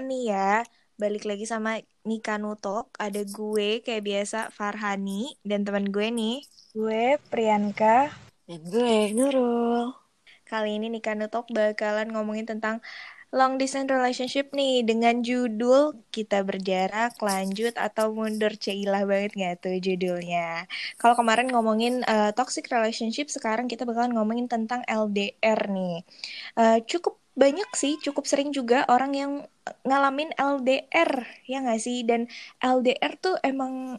[0.00, 0.52] nih ya.
[0.94, 2.94] Balik lagi sama Nika Nutok.
[2.98, 6.42] Ada gue kayak biasa Farhani dan teman gue nih.
[6.74, 8.10] Gue Priyanka.
[8.46, 9.94] Dan gue Nurul.
[10.46, 12.78] Kali ini Nika Nutok bakalan ngomongin tentang
[13.34, 19.74] long distance relationship nih dengan judul kita berjarak lanjut atau mundur ceilah banget gak tuh
[19.82, 20.70] judulnya
[21.02, 26.06] kalau kemarin ngomongin uh, toxic relationship sekarang kita bakalan ngomongin tentang LDR nih
[26.54, 29.32] uh, cukup banyak sih cukup sering juga orang yang
[29.82, 32.30] ngalamin LDR ya nggak sih dan
[32.62, 33.98] LDR tuh emang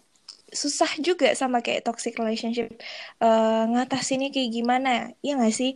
[0.55, 2.71] susah juga sama kayak toxic relationship
[3.19, 5.75] uh, ngatasinnya kayak gimana ya nggak sih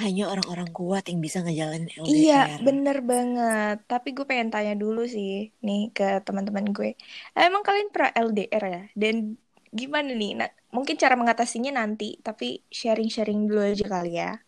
[0.00, 2.08] hanya orang-orang kuat yang bisa ngejalanin LDR.
[2.08, 3.84] Iya, bener banget.
[3.84, 6.96] Tapi gue pengen tanya dulu sih nih ke teman-teman gue.
[7.36, 8.82] Emang kalian pernah LDR ya?
[8.96, 9.36] Dan
[9.68, 10.32] gimana nih?
[10.40, 14.40] Nah, mungkin cara mengatasinya nanti, tapi sharing-sharing dulu aja kali ya.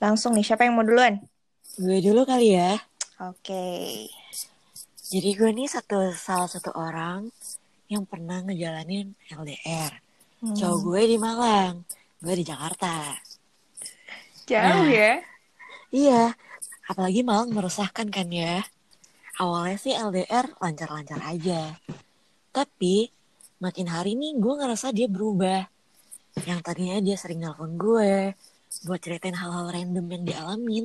[0.00, 1.20] Langsung nih, siapa yang mau duluan?
[1.76, 2.72] Gue dulu kali ya.
[3.20, 3.52] Oke.
[3.52, 4.08] Okay.
[5.12, 7.28] Jadi gue nih satu salah satu orang
[7.92, 9.92] yang pernah ngejalanin LDR.
[10.40, 10.56] Hmm.
[10.56, 11.84] Cowok gue di Malang,
[12.24, 13.12] gue di Jakarta.
[14.48, 15.20] Jauh nah, ya?
[15.92, 16.22] Iya,
[16.88, 18.64] apalagi Malang meresahkan kan ya.
[19.36, 21.76] Awalnya sih LDR lancar-lancar aja.
[22.56, 23.12] Tapi
[23.60, 25.68] makin hari nih gue ngerasa dia berubah.
[26.40, 28.32] Yang tadinya dia sering nelpon gue
[28.88, 30.84] buat ceritain hal-hal random yang dialamin.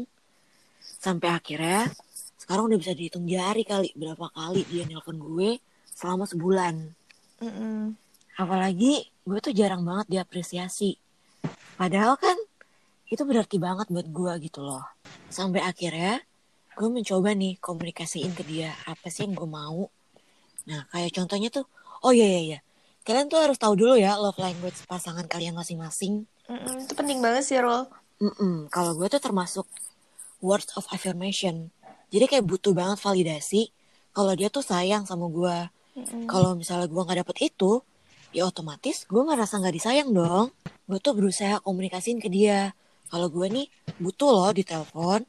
[1.02, 1.90] Sampai akhirnya
[2.38, 5.58] sekarang udah bisa dihitung jari kali berapa kali dia nelpon gue
[5.90, 6.76] selama sebulan.
[7.42, 7.78] Mm -mm.
[8.38, 11.02] Apalagi gue tuh jarang banget diapresiasi.
[11.82, 12.38] Padahal kan
[13.12, 14.88] itu berarti banget buat gue gitu loh
[15.28, 16.24] sampai akhirnya
[16.80, 19.92] gue mencoba nih komunikasiin ke dia apa sih yang gue mau
[20.64, 21.68] nah kayak contohnya tuh
[22.08, 22.60] oh iya iya iya
[23.04, 27.20] kalian tuh harus tahu dulu ya love language pasangan kalian masing-masing mm -mm, itu penting
[27.20, 27.84] banget sih Rol
[28.24, 29.68] mm -mm, kalau gue tuh termasuk
[30.42, 31.70] words of affirmation.
[32.12, 33.72] Jadi kayak butuh banget validasi
[34.12, 35.58] kalau dia tuh sayang sama gue
[35.96, 36.24] mm -mm.
[36.28, 37.80] kalau misalnya gue nggak dapet itu
[38.36, 40.52] ya otomatis gue ngerasa nggak disayang dong.
[40.90, 42.76] Gue tuh berusaha komunikasiin ke dia.
[43.08, 43.68] Kalau gue nih
[44.02, 45.24] butuh loh ditelepon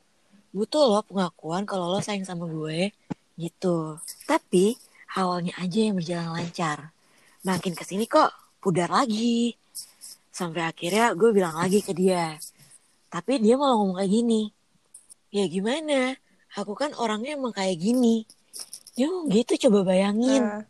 [0.52, 2.92] butuh loh pengakuan kalau lo sayang sama gue
[3.40, 3.96] gitu.
[4.28, 4.76] Tapi
[5.16, 6.92] awalnya aja yang berjalan lancar.
[7.42, 8.30] Makin ke sini kok
[8.60, 9.56] pudar lagi.
[10.32, 12.36] Sampai akhirnya gue bilang lagi ke dia.
[13.08, 14.42] Tapi dia malah ngomong kayak gini
[15.32, 16.14] ya gimana
[16.52, 18.28] aku kan orangnya emang kayak gini
[18.92, 20.62] dia gitu coba bayangin uh.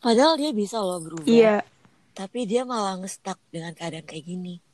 [0.00, 1.60] padahal dia bisa loh berubah iya.
[2.16, 4.64] tapi dia malah ngestak dengan keadaan kayak gini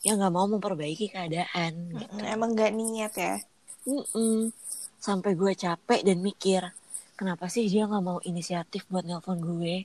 [0.00, 2.12] ya nggak mau memperbaiki keadaan gitu.
[2.24, 3.36] emang nggak niat ya
[3.84, 4.48] Mm-mm.
[4.96, 6.64] sampai gue capek dan mikir
[7.12, 9.84] kenapa sih dia nggak mau inisiatif buat nelpon gue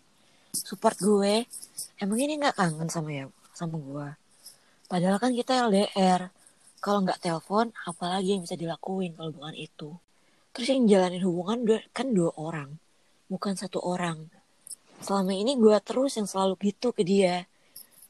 [0.56, 1.44] support gue
[2.00, 4.08] emang ini nggak kangen sama ya sama gue
[4.88, 6.32] padahal kan kita LDR
[6.84, 9.96] kalau nggak telepon apalagi yang bisa dilakuin kalau bukan itu?
[10.52, 11.64] Terus yang jalanin hubungan
[11.96, 12.76] kan dua orang
[13.32, 14.28] bukan satu orang.
[15.00, 17.48] Selama ini gue terus yang selalu gitu ke dia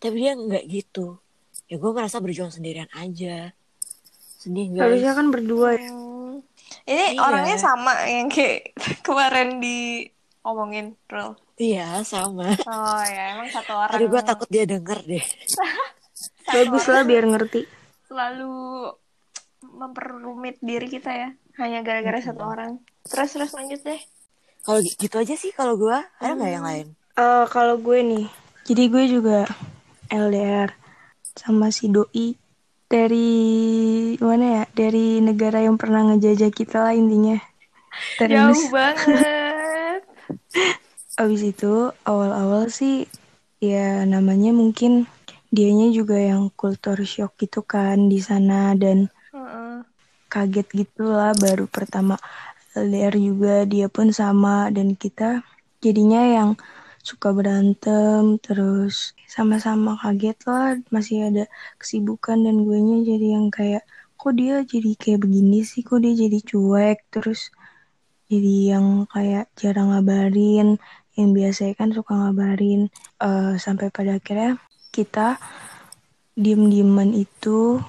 [0.02, 1.22] tapi dia nggak gitu.
[1.70, 3.54] Ya gue merasa berjuang sendirian aja.
[4.42, 4.90] Sedih guys.
[4.90, 5.94] Harusnya kan berdua ya.
[5.94, 6.42] Hmm.
[6.90, 7.22] ini iya.
[7.22, 8.74] orangnya sama yang kayak
[9.06, 10.10] kemarin di
[10.42, 11.38] omongin Rul.
[11.62, 12.58] Iya sama.
[12.66, 15.26] Oh ya emang satu orang aduh gue takut dia denger deh.
[16.58, 17.83] Bagus lah biar ngerti
[18.14, 18.94] selalu
[19.66, 22.28] memperumit diri kita ya hanya gara-gara hmm.
[22.30, 22.78] satu orang.
[23.10, 24.02] Terus terus lanjut deh.
[24.62, 26.58] Kalau gitu aja sih kalau gue ada nggak hmm.
[26.62, 26.88] yang lain?
[27.18, 28.28] Uh, kalau gue nih
[28.70, 29.40] jadi gue juga
[30.14, 30.70] LDR
[31.34, 32.38] sama si doi
[32.86, 33.34] dari
[34.22, 34.64] mana ya?
[34.70, 37.42] Dari negara yang pernah ngejajah kita lah intinya.
[38.22, 40.02] Terus jauh banget.
[41.22, 43.10] Abis itu awal-awal sih
[43.58, 45.10] ya namanya mungkin
[45.54, 49.86] dianya juga yang kultur shock gitu kan di sana dan uh-uh.
[50.26, 52.18] kaget gitulah baru pertama
[52.74, 55.46] LDR juga dia pun sama dan kita
[55.78, 56.50] jadinya yang
[57.06, 61.46] suka berantem terus sama-sama kaget lah masih ada
[61.78, 63.86] kesibukan dan gue nya jadi yang kayak
[64.18, 67.54] kok dia jadi kayak begini sih kok dia jadi cuek terus
[68.26, 70.82] jadi yang kayak jarang ngabarin
[71.14, 72.90] yang biasa kan suka ngabarin
[73.22, 74.58] uh, sampai pada akhirnya
[74.94, 75.42] kita
[76.38, 77.82] diem-dieman itu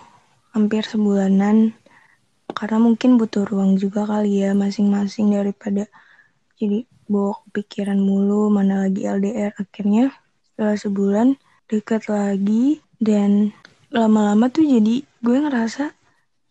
[0.56, 1.77] hampir sebulanan
[2.56, 5.85] karena mungkin butuh ruang juga kali ya masing-masing daripada
[6.56, 10.17] jadi bawa pikiran mulu mana lagi LDR akhirnya
[10.49, 11.29] setelah sebulan
[11.69, 13.53] dekat lagi dan
[13.93, 15.93] lama-lama tuh jadi gue ngerasa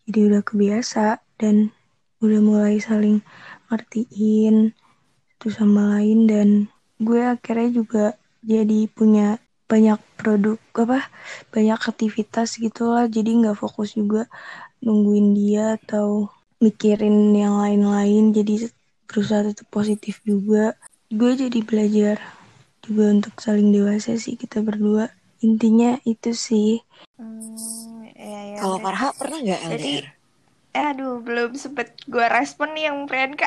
[0.06, 1.74] jadi udah kebiasa dan
[2.22, 3.18] udah mulai saling
[3.68, 4.70] ngertiin
[5.34, 6.48] satu sama lain dan
[6.96, 8.04] gue akhirnya juga
[8.40, 11.08] jadi punya banyak produk apa
[11.48, 14.28] banyak aktivitas gitulah jadi nggak fokus juga
[14.84, 16.28] nungguin dia atau
[16.60, 18.68] mikirin yang lain-lain jadi
[19.08, 20.74] berusaha tetap positif juga.
[21.12, 22.16] Gue jadi belajar
[22.84, 25.12] juga untuk saling dewasa sih kita berdua.
[25.44, 26.80] Intinya itu sih.
[27.20, 29.76] Hmm, ya, ya, Kalau Farha pernah nggak LDR?
[29.78, 29.94] Jadi,
[30.74, 33.46] eh, aduh belum sempet gue respon nih yang Priyanka.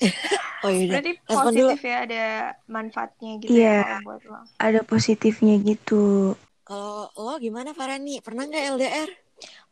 [0.64, 0.98] oh iya.
[0.98, 1.90] Berarti positif dulu.
[1.92, 2.24] ya ada
[2.66, 4.40] manfaatnya gitu yeah, ya buat lo.
[4.56, 6.34] Ada positifnya gitu.
[6.64, 8.22] Kalau lo gimana Farani?
[8.22, 9.10] Pernah nggak LDR?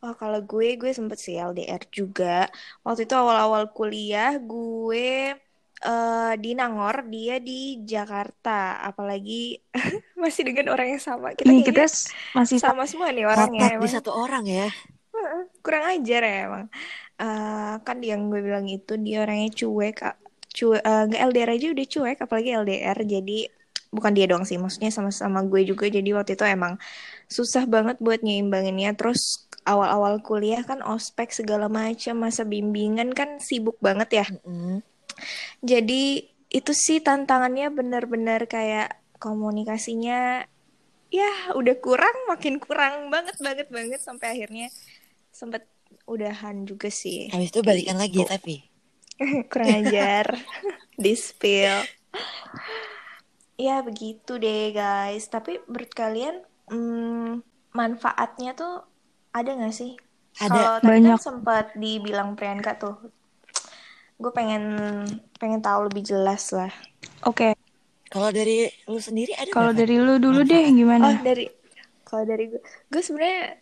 [0.01, 2.49] Oh, kalau gue, gue sempet sih LDR juga.
[2.81, 5.37] Waktu itu awal-awal kuliah, gue
[5.85, 8.81] uh, di Nangor, dia di Jakarta.
[8.81, 9.61] Apalagi
[10.21, 11.37] masih dengan orang yang sama.
[11.37, 11.85] Kita, Ini kita
[12.33, 13.77] masih sama semua nih orangnya.
[13.77, 14.67] Di satu orang ya.
[15.61, 16.65] Kurang ajar ya emang.
[17.19, 19.95] Uh, kan yang gue bilang itu dia orangnya cuek.
[20.49, 22.97] Cuek, uh, nggak LDR aja udah cuek, apalagi LDR.
[23.05, 23.37] Jadi
[23.89, 25.89] bukan dia doang sih, maksudnya sama-sama gue juga.
[25.89, 26.79] Jadi waktu itu emang
[27.27, 28.95] susah banget buat nyeimbanginnya.
[28.97, 34.81] Terus awal-awal kuliah kan ospek segala macam masa bimbingan kan sibuk banget ya mm-hmm.
[35.61, 36.03] jadi
[36.49, 40.49] itu sih tantangannya benar-benar kayak komunikasinya
[41.09, 44.73] ya udah kurang makin kurang banget banget banget sampai akhirnya
[45.39, 45.63] sempet
[46.03, 48.03] udahan juga sih habis itu balikan gitu.
[48.03, 48.55] lagi tapi
[49.51, 50.35] kurang ajar
[51.03, 51.79] di spill
[53.55, 56.35] ya begitu deh guys tapi menurut kalian
[56.67, 57.39] hmm,
[57.73, 58.83] manfaatnya tuh
[59.33, 59.93] ada gak sih?
[60.39, 61.17] Ada Kalo banyak.
[61.17, 62.95] Kan sempat dibilang Priyanka tuh,
[64.17, 64.63] gue pengen
[65.37, 66.71] pengen tahu lebih jelas lah.
[67.27, 67.53] Oke.
[67.53, 67.53] Okay.
[68.09, 71.13] Kalau dari lu sendiri ada Kalau dari lu dulu deh gimana?
[71.13, 71.45] Oh dari
[72.01, 73.61] kalau dari gue, gue sebenarnya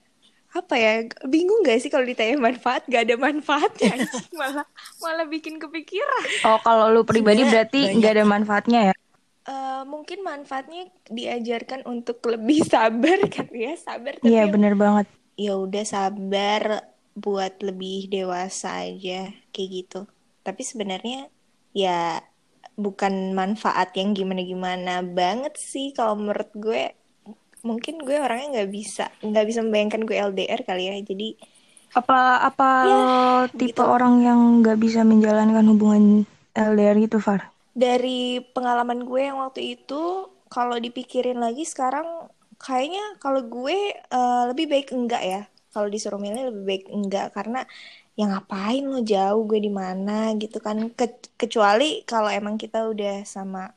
[0.57, 0.93] apa ya
[1.25, 2.81] bingung gak sih kalau ditanya manfaat?
[2.89, 3.93] Gak ada manfaatnya.
[4.39, 4.65] Malah
[5.03, 6.25] malah bikin kepikiran.
[6.47, 8.95] Oh kalau lu pribadi Sebenernya berarti nggak ada manfaatnya ya?
[9.47, 13.73] Uh, mungkin manfaatnya diajarkan untuk lebih sabar kan ya.
[13.79, 15.07] Sabar iya bener banget.
[15.37, 16.61] ya udah sabar
[17.13, 19.99] buat lebih dewasa aja kayak gitu.
[20.45, 21.29] Tapi sebenarnya
[21.73, 22.21] ya
[22.77, 26.93] bukan manfaat yang gimana-gimana banget sih kalau menurut gue
[27.65, 31.29] mungkin gue orangnya nggak bisa nggak bisa membayangkan gue LDR kali ya jadi
[31.95, 32.99] apa apa ya,
[33.55, 33.83] tipe gitu.
[33.85, 36.03] orang yang nggak bisa menjalankan hubungan
[36.57, 37.53] LDR gitu Far?
[37.77, 42.27] Dari pengalaman gue yang waktu itu kalau dipikirin lagi sekarang
[42.57, 45.41] kayaknya kalau gue uh, lebih baik enggak ya.
[45.71, 47.61] Kalau disuruh milih lebih baik enggak karena
[48.17, 50.89] ya ngapain lo jauh gue di mana gitu kan.
[50.97, 53.69] Ke kecuali kalau emang kita udah sama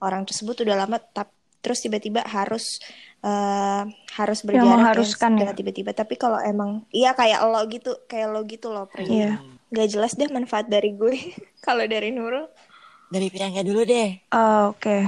[0.00, 2.80] orang tersebut udah lama tap terus tiba-tiba harus
[3.24, 3.82] uh,
[4.16, 5.92] harus berjarak ya, haruskan ya, tiba-tiba.
[5.92, 9.06] Tapi kalau emang iya kayak lo gitu kayak lo gitu loh Pri.
[9.08, 9.40] Yeah.
[9.70, 11.14] Gak jelas deh manfaat dari gue.
[11.66, 12.50] Kalau dari Nurul?
[13.10, 14.18] Dari Priyanka dulu deh.
[14.34, 14.82] Uh, oke.
[14.82, 15.02] Okay.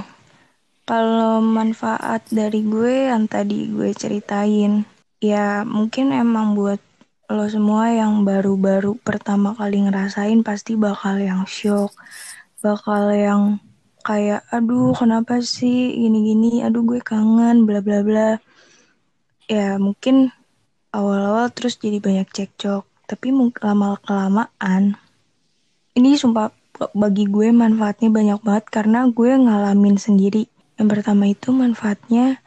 [0.83, 4.83] Kalau manfaat dari gue yang tadi gue ceritain,
[5.23, 6.79] ya mungkin emang buat
[7.31, 11.95] lo semua yang baru-baru pertama kali ngerasain pasti bakal yang shock,
[12.59, 13.63] bakal yang
[14.03, 18.29] kayak aduh kenapa sih gini-gini, aduh gue kangen, bla bla bla.
[19.47, 20.29] Ya mungkin
[20.91, 23.31] awal-awal terus jadi banyak cekcok, tapi
[23.63, 24.99] lama kelamaan
[25.93, 26.49] ini sumpah
[26.97, 30.49] bagi gue manfaatnya banyak banget karena gue ngalamin sendiri.
[30.75, 32.41] Yang pertama itu manfaatnya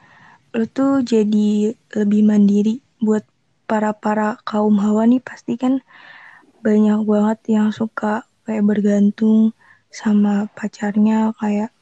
[0.52, 2.82] lo tuh jadi lebih mandiri.
[2.98, 3.22] Buat
[3.70, 5.80] para-para kaum hawa nih pasti kan
[6.60, 9.55] banyak banget yang suka kayak bergantung
[9.96, 11.72] sama pacarnya kayak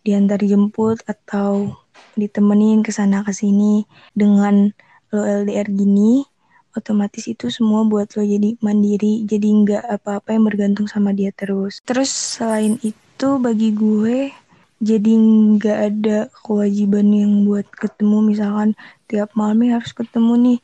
[0.00, 1.76] diantar jemput atau
[2.16, 3.84] ditemenin ke sana ke sini
[4.16, 4.72] dengan
[5.12, 6.24] lo LDR gini
[6.72, 11.84] otomatis itu semua buat lo jadi mandiri jadi nggak apa-apa yang bergantung sama dia terus.
[11.84, 14.32] Terus selain itu bagi gue
[14.78, 18.32] jadi nggak ada kewajiban yang buat ketemu.
[18.32, 18.78] Misalkan
[19.10, 20.58] tiap malamnya harus ketemu nih.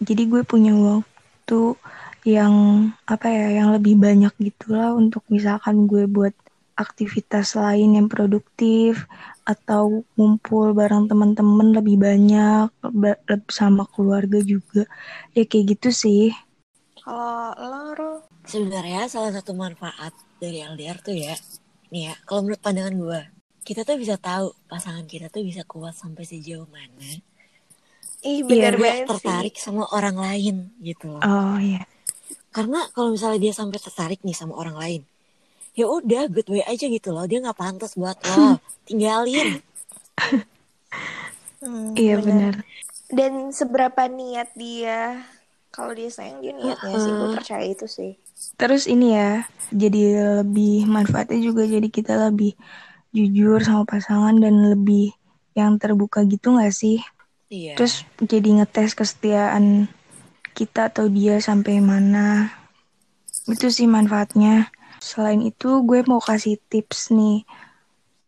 [0.00, 1.76] Jadi gue punya waktu
[2.26, 2.54] yang
[3.06, 6.34] apa ya yang lebih banyak gitulah untuk misalkan gue buat
[6.84, 8.92] aktivitas lain yang produktif
[9.52, 9.84] atau
[10.16, 12.68] ngumpul bareng teman-teman lebih banyak
[13.58, 14.82] sama keluarga juga
[15.36, 16.22] ya kayak gitu sih
[17.04, 18.10] kalau lo
[18.52, 21.34] sebenarnya salah satu manfaat dari LDR tuh ya
[21.92, 23.20] nih ya kalau menurut pandangan gue
[23.66, 27.10] kita tuh bisa tahu pasangan kita tuh bisa kuat sampai sejauh mana
[28.26, 29.62] Ih, bener dia tertarik sih.
[29.62, 31.22] sama orang lain gitu loh.
[31.22, 31.86] Oh iya.
[32.50, 35.00] Karena kalau misalnya dia sampai tertarik nih sama orang lain,
[35.78, 37.22] ya udah good way aja gitu loh.
[37.30, 39.62] Dia nggak pantas buat lo, tinggalin.
[41.62, 42.66] hmm, iya benar.
[43.06, 45.22] Dan seberapa niat dia,
[45.70, 48.12] kalau dia sayang dia niatnya uh, sih, gue percaya itu sih.
[48.58, 50.02] Terus ini ya, jadi
[50.42, 52.58] lebih manfaatnya juga jadi kita lebih
[53.14, 55.14] jujur sama pasangan dan lebih
[55.54, 56.98] yang terbuka gitu gak sih?
[57.48, 57.78] Iya.
[57.78, 59.88] Terus jadi ngetes kesetiaan
[60.58, 62.50] kita atau dia sampai mana.
[63.48, 64.68] Itu sih manfaatnya.
[64.98, 67.46] Selain itu, gue mau kasih tips nih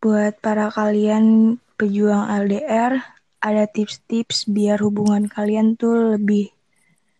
[0.00, 2.98] buat para kalian pejuang LDR.
[3.40, 6.52] Ada tips-tips biar hubungan kalian tuh lebih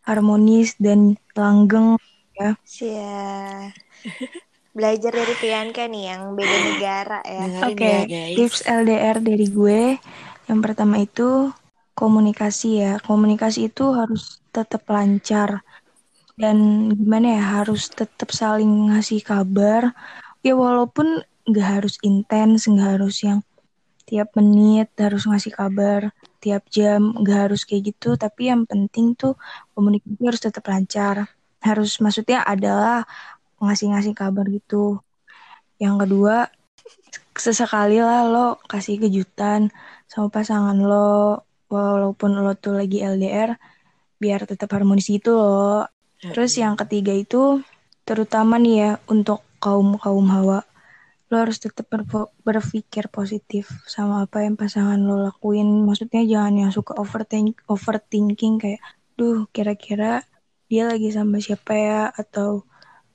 [0.05, 1.97] harmonis dan langgeng
[2.37, 2.57] ya.
[2.65, 3.73] Sia.
[4.77, 7.45] Belajar dari Priyanka nih yang beda negara ya.
[7.67, 9.97] Oke, okay, ya, tips LDR dari gue.
[10.47, 11.51] Yang pertama itu
[11.97, 12.93] komunikasi ya.
[13.01, 15.65] Komunikasi itu harus tetap lancar
[16.41, 19.93] dan gimana ya harus tetap saling ngasih kabar.
[20.41, 23.45] Ya walaupun nggak harus intens nggak harus yang
[24.09, 26.11] tiap menit harus ngasih kabar
[26.43, 28.17] tiap jam nggak harus kayak gitu.
[28.17, 29.37] Tapi yang penting tuh
[29.77, 31.17] komunikasi harus tetap lancar.
[31.61, 33.05] Harus maksudnya adalah
[33.61, 35.05] ngasih-ngasih kabar gitu.
[35.77, 36.37] Yang kedua
[37.37, 39.69] sesekali lah lo kasih kejutan
[40.09, 41.45] sama pasangan lo.
[41.71, 43.55] Walaupun lo tuh lagi LDR
[44.21, 47.65] biar tetap harmonis gitu loh Terus yang ketiga itu
[48.05, 50.61] terutama nih ya untuk kaum kaum hawa
[51.31, 51.87] lo harus tetap
[52.43, 55.87] berpikir positif sama apa yang pasangan lo lakuin.
[55.87, 58.83] Maksudnya jangan yang suka overthink overthinking kayak
[59.15, 60.27] duh kira-kira
[60.67, 62.01] dia lagi sama siapa ya?
[62.11, 62.67] Atau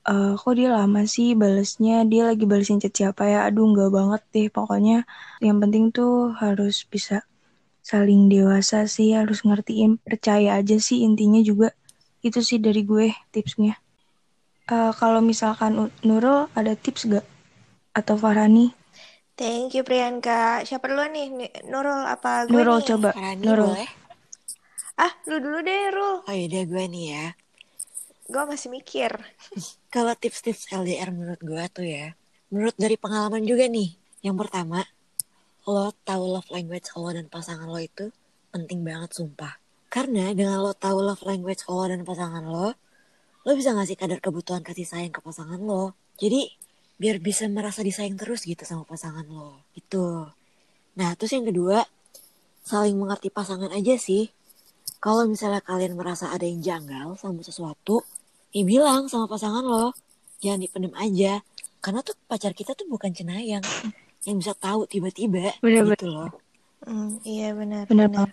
[0.08, 2.08] uh, kok dia lama sih balesnya?
[2.08, 3.44] Dia lagi balesin chat siapa ya?
[3.44, 4.48] Aduh nggak banget deh.
[4.48, 5.04] Pokoknya
[5.44, 7.20] yang penting tuh harus bisa
[7.84, 11.70] saling dewasa sih harus ngertiin percaya aja sih intinya juga
[12.28, 13.78] itu sih dari gue tipsnya.
[14.66, 17.26] Uh, kalau misalkan Nurul ada tips gak?
[17.94, 18.74] Atau Farani?
[19.36, 20.64] Thank you Priyanka.
[20.64, 21.26] Siapa dulu nih?
[21.68, 22.86] Nurul apa gue Nurul nih?
[22.88, 23.08] coba.
[23.14, 23.72] Farani Nurul.
[23.76, 23.90] boleh?
[24.96, 26.24] Ah, lu dulu deh, Rul.
[26.24, 27.26] Oh iya gue nih ya.
[28.32, 29.12] Gue masih mikir.
[29.94, 32.16] Kalau tips-tips LDR menurut gue tuh ya.
[32.48, 33.92] Menurut dari pengalaman juga nih.
[34.24, 34.80] Yang pertama,
[35.68, 38.08] lo tahu love language lo dan pasangan lo itu
[38.48, 39.60] penting banget sumpah.
[39.86, 42.74] Karena dengan lo tahu love language lo dan pasangan lo,
[43.46, 45.94] lo bisa ngasih kadar kebutuhan kasih sayang ke pasangan lo.
[46.18, 46.50] Jadi
[46.96, 49.62] biar bisa merasa disayang terus gitu sama pasangan lo.
[49.76, 50.26] Itu.
[50.96, 51.84] Nah, terus yang kedua,
[52.64, 54.32] saling mengerti pasangan aja sih.
[54.98, 58.02] Kalau misalnya kalian merasa ada yang janggal sama sesuatu,
[58.50, 59.94] ya bilang sama pasangan lo.
[60.42, 61.44] Jangan dipendem aja.
[61.78, 63.62] Karena tuh pacar kita tuh bukan cenayang.
[64.26, 66.32] Yang bisa tahu tiba-tiba gitu loh.
[66.82, 67.84] Mm, iya benar.
[67.86, 68.30] Benar, benar.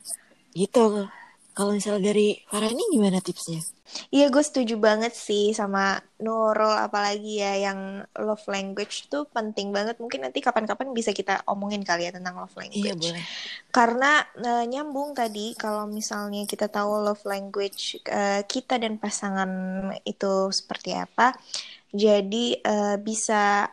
[0.55, 1.05] Gitu.
[1.53, 3.61] Kalau misalnya dari Farah ini gimana tipsnya?
[4.09, 10.01] Iya gue setuju banget sih sama Nurul apalagi ya yang love language tuh penting banget.
[10.01, 12.81] Mungkin nanti kapan-kapan bisa kita omongin kali ya tentang love language.
[12.81, 13.23] Iya boleh.
[13.69, 19.51] Karena uh, nyambung tadi kalau misalnya kita tahu love language uh, kita dan pasangan
[20.09, 21.37] itu seperti apa,
[21.93, 23.69] jadi uh, bisa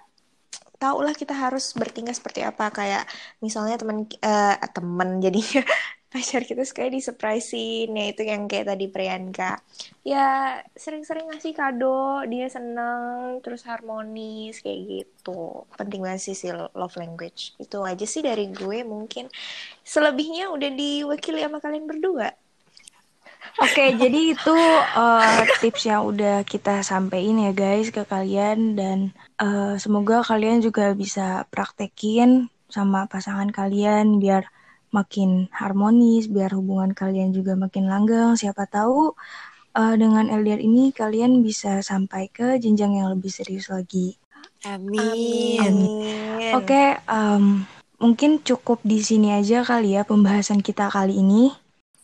[0.81, 3.05] tahulah kita harus bertingkah seperti apa kayak
[3.45, 5.61] misalnya teman uh, teman jadinya
[6.11, 9.63] pacar kita suka disurprisein ya itu yang kayak tadi Priyanka.
[10.03, 15.65] Ya sering-sering ngasih kado dia seneng terus harmonis kayak gitu.
[15.79, 17.55] Penting banget sih si love language.
[17.63, 19.31] Itu aja sih dari gue mungkin.
[19.87, 22.35] Selebihnya udah diwakili sama kalian berdua?
[23.63, 24.57] Oke, jadi itu
[24.99, 28.75] uh, tips yang udah kita sampaikan ya guys ke kalian.
[28.75, 34.51] Dan uh, semoga kalian juga bisa praktekin sama pasangan kalian biar
[34.91, 38.35] makin harmonis, biar hubungan kalian juga makin langgeng.
[38.35, 39.15] Siapa tahu
[39.75, 44.19] uh, dengan LDR ini kalian bisa sampai ke jenjang yang lebih serius lagi.
[44.67, 45.61] Amin.
[45.63, 45.83] Amin.
[46.53, 47.65] Oke, okay, um,
[47.97, 51.55] mungkin cukup di sini aja kali ya pembahasan kita kali ini.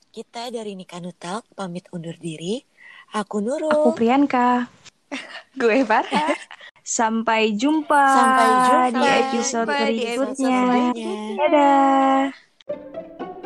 [0.08, 2.64] Kita dari Nikah Nutal pamit undur diri.
[3.12, 3.68] Aku Nurul.
[3.68, 4.72] Aku Priyanka.
[5.60, 6.32] Gue Farha.
[6.86, 10.60] Sampai jumpa, Sampai jumpa di episode berikutnya.
[11.34, 12.16] Dadah.
[12.26, 12.45] Thank you.
[12.68, 12.80] Thank
[13.20, 13.45] you.